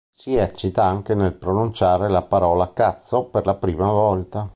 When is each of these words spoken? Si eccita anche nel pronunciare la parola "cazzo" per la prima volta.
Si 0.11 0.33
eccita 0.35 0.83
anche 0.83 1.13
nel 1.13 1.35
pronunciare 1.35 2.09
la 2.09 2.23
parola 2.23 2.73
"cazzo" 2.73 3.25
per 3.25 3.45
la 3.45 3.53
prima 3.53 3.91
volta. 3.91 4.49